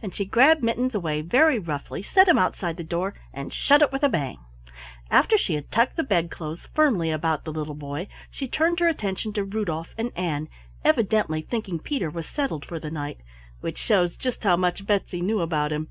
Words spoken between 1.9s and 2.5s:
set him